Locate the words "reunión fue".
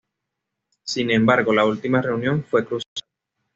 2.01-2.65